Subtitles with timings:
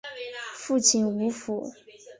[0.55, 1.71] 父亲吴甫。